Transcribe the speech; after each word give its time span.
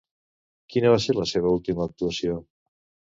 Quina 0.75 0.93
va 0.93 1.01
ser 1.03 1.15
la 1.17 1.27
seva 1.31 1.51
última 1.57 1.85
actuació? 1.91 2.39